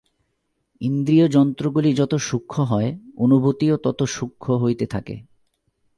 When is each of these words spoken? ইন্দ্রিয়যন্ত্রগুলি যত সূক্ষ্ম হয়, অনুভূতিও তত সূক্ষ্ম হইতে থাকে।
ইন্দ্রিয়যন্ত্রগুলি 0.81 1.93
যত 1.93 2.15
সূক্ষ্ম 2.15 2.63
হয়, 2.63 2.89
অনুভূতিও 3.17 3.75
তত 3.77 3.99
সূক্ষ্ম 4.03 4.53
হইতে 4.55 4.85
থাকে। 4.85 5.15